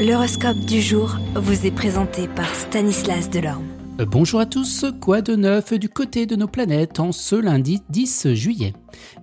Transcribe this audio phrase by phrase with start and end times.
[0.00, 3.66] L'horoscope du jour vous est présenté par Stanislas Delorme.
[4.00, 7.82] Euh, bonjour à tous, quoi de neuf du côté de nos planètes en ce lundi
[7.90, 8.72] 10 juillet?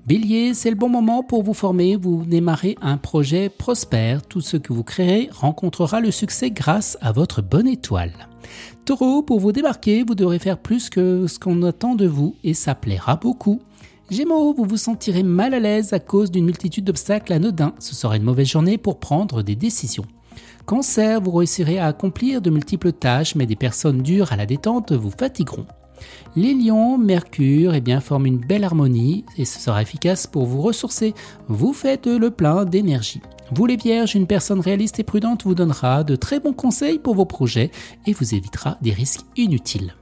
[0.06, 4.56] Bélier, c'est le bon moment pour vous former, vous démarrez un projet prospère, tout ce
[4.56, 8.14] que vous créerez rencontrera le succès grâce à votre bonne étoile.
[8.86, 12.54] Taureau, pour vous débarquer, vous devrez faire plus que ce qu'on attend de vous et
[12.54, 13.62] ça plaira beaucoup.
[14.12, 18.16] Gémeaux, vous vous sentirez mal à l'aise à cause d'une multitude d'obstacles anodins, ce sera
[18.16, 20.06] une mauvaise journée pour prendre des décisions.
[20.66, 24.92] Cancer, vous réussirez à accomplir de multiples tâches, mais des personnes dures à la détente
[24.92, 25.66] vous fatigueront.
[26.36, 30.62] Les lions, Mercure, eh bien, forment une belle harmonie et ce sera efficace pour vous
[30.62, 31.14] ressourcer.
[31.48, 33.22] Vous faites le plein d'énergie.
[33.52, 37.16] Vous les vierges, une personne réaliste et prudente vous donnera de très bons conseils pour
[37.16, 37.72] vos projets
[38.06, 39.96] et vous évitera des risques inutiles.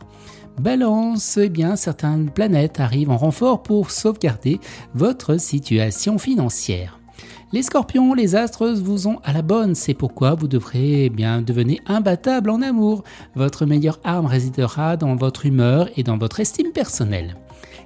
[0.59, 4.59] Balance, eh bien, certaines planètes arrivent en renfort pour sauvegarder
[4.93, 6.99] votre situation financière.
[7.53, 11.41] Les scorpions, les astres vous ont à la bonne, c'est pourquoi vous devrez eh bien
[11.41, 13.03] devenir imbattable en amour.
[13.35, 17.37] Votre meilleure arme résidera dans votre humeur et dans votre estime personnelle.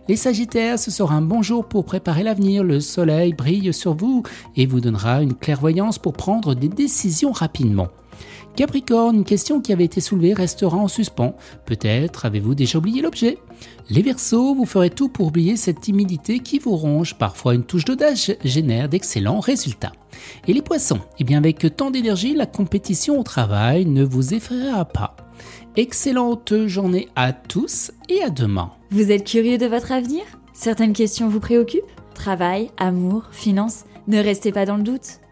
[0.07, 2.63] Les Sagittaires, ce sera un bon jour pour préparer l'avenir.
[2.63, 4.23] Le soleil brille sur vous
[4.55, 7.89] et vous donnera une clairvoyance pour prendre des décisions rapidement.
[8.55, 11.35] Capricorne, une question qui avait été soulevée restera en suspens.
[11.65, 13.37] Peut-être avez-vous déjà oublié l'objet.
[13.89, 17.15] Les Verseaux, vous ferez tout pour oublier cette timidité qui vous ronge.
[17.15, 19.93] Parfois, une touche d'audace génère d'excellents résultats.
[20.47, 24.85] Et les Poissons, eh bien avec tant d'énergie, la compétition au travail ne vous effraiera
[24.85, 25.15] pas.
[25.75, 28.71] Excellente journée à tous et à demain.
[28.91, 30.23] Vous êtes curieux de votre avenir?
[30.53, 31.83] Certaines questions vous préoccupent?
[32.13, 33.85] Travail, amour, finances?
[34.07, 35.21] Ne restez pas dans le doute.